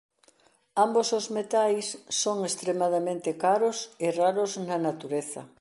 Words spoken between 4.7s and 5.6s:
natureza.